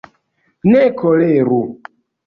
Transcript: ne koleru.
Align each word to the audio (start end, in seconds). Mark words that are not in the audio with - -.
ne 0.71 0.81
koleru. 1.03 1.61